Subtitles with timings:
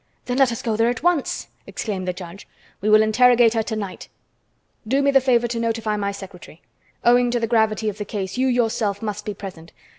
[0.25, 2.47] "Then let us go there at once!" exclaimed the judge.
[2.81, 4.09] "We will interrogate her to night.
[4.87, 6.63] Do me the favor to notify my secretary.
[7.03, 9.73] Owing to the gravity of the case, you yourself must be present.